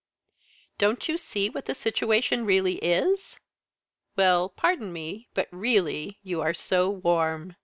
[0.79, 3.39] "Don't you see what the situation really is?"
[4.15, 7.55] "Well pardon me but really, you are so warm.